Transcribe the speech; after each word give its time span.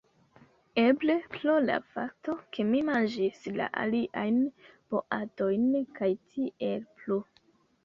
Eble 0.83 1.15
pro 1.35 1.57
la 1.65 1.75
fakto, 1.97 2.35
ke 2.55 2.65
mi 2.71 2.81
manĝis 2.89 3.45
la 3.59 3.69
aliajn 3.83 4.41
boatojn 4.97 5.71
kaj 6.01 6.13
tiel 6.35 6.85
plu. 6.99 7.23